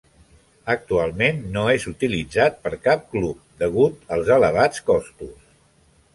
[0.73, 5.39] Actualment no és utilitzat per cap club, degut als elevats costos.